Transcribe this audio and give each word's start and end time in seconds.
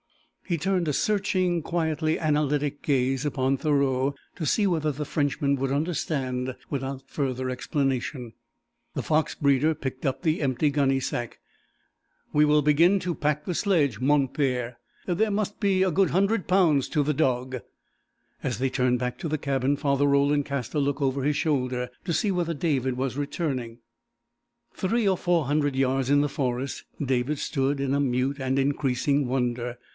He 0.43 0.57
turned 0.57 0.87
a 0.89 0.93
searching, 0.93 1.61
quietly 1.61 2.19
analytic 2.19 2.81
gaze 2.81 3.23
upon 3.23 3.55
Thoreau 3.55 4.15
to 4.35 4.45
see 4.45 4.67
whether 4.67 4.91
the 4.91 5.05
Frenchman 5.05 5.55
would 5.55 5.71
understand 5.71 6.55
without 6.69 7.03
further 7.07 7.49
explanation. 7.49 8.33
The 8.95 9.03
fox 9.03 9.33
breeder 9.33 9.73
picked 9.75 10.05
up 10.05 10.23
the 10.23 10.41
empty 10.41 10.69
gunny 10.69 10.99
sack. 10.99 11.39
"We 12.33 12.43
will 12.45 12.61
begin 12.63 12.99
to 13.01 13.15
pack 13.15 13.45
the 13.45 13.53
sledge, 13.53 14.01
mon 14.01 14.27
Père. 14.27 14.75
There 15.05 15.31
must 15.31 15.61
be 15.61 15.83
a 15.83 15.91
good 15.91 16.09
hundred 16.09 16.47
pounds 16.47 16.89
to 16.89 17.03
the 17.03 17.13
dog." 17.13 17.57
As 18.43 18.57
they 18.57 18.71
turned 18.71 18.99
back 18.99 19.19
to 19.19 19.29
the 19.29 19.37
cabin 19.37 19.77
Father 19.77 20.07
Roland 20.07 20.45
cast 20.45 20.73
a 20.73 20.79
look 20.79 21.01
over 21.01 21.23
his 21.23 21.37
shoulder 21.37 21.89
to 22.03 22.11
see 22.11 22.31
whether 22.31 22.55
David 22.55 22.97
was 22.97 23.15
returning. 23.15 23.77
Three 24.73 25.07
or 25.07 25.15
four 25.17 25.45
hundred 25.45 25.77
yards 25.77 26.09
in 26.09 26.19
the 26.19 26.27
forest 26.27 26.83
David 27.01 27.39
stood 27.39 27.79
in 27.79 27.93
a 27.93 28.01
mute 28.01 28.39
and 28.39 28.59
increasing 28.59 29.27
wonder. 29.27 29.77